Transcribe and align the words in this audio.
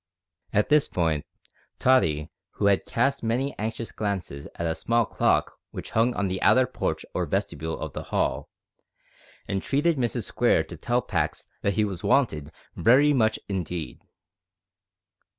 At 0.51 0.69
this 0.69 0.87
point 0.87 1.27
Tottie, 1.77 2.31
who 2.53 2.65
had 2.65 2.87
cast 2.87 3.21
many 3.21 3.53
anxious 3.59 3.91
glances 3.91 4.47
at 4.55 4.65
a 4.65 4.73
small 4.73 5.05
clock 5.05 5.59
which 5.69 5.91
hung 5.91 6.17
in 6.17 6.27
the 6.27 6.41
outer 6.41 6.65
porch 6.65 7.05
or 7.13 7.27
vestibule 7.27 7.79
of 7.79 7.93
the 7.93 8.05
hall, 8.05 8.49
entreated 9.47 9.97
Mrs 9.99 10.23
Square 10.23 10.63
to 10.63 10.75
tell 10.77 11.03
Pax 11.03 11.45
that 11.61 11.73
he 11.75 11.85
was 11.85 12.03
wanted 12.03 12.51
very 12.75 13.13
much 13.13 13.37
indeed. 13.47 14.01